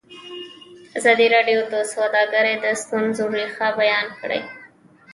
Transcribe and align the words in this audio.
ازادي 0.97 1.27
راډیو 1.35 1.59
د 1.73 1.75
سوداګري 1.93 2.53
د 2.63 2.65
ستونزو 2.81 3.23
رېښه 3.35 3.67
بیان 3.79 4.07
کړې. 4.19 4.41